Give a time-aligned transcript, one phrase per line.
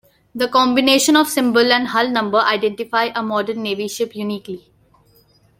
[0.33, 4.71] The combination of symbol and hull number identify a modern Navy ship uniquely.